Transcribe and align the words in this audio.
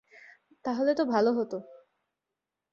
তাহলে 0.65 0.91
তো 0.95 1.03
ভালো 1.05 1.31
হতো। 1.33 1.57